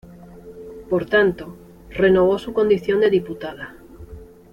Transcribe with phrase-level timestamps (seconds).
[0.89, 1.55] Por tanto,
[1.91, 3.77] renovó su condición de diputada.